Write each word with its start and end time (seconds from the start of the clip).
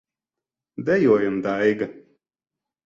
Dejojam, 0.87 1.39
Daiga! 1.43 1.93